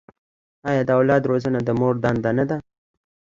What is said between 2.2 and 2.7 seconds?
نه ده؟